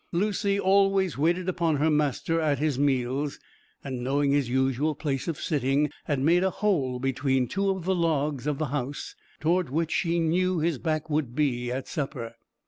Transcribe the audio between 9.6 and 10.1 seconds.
which